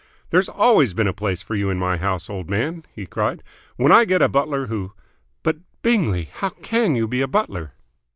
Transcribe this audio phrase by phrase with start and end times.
[0.31, 3.43] "There's always been a place for you in my house, old man!" he cried.
[3.75, 4.93] "When I get a butler who"
[5.43, 6.29] "But, Bingley!
[6.33, 7.73] How can you be a butler?"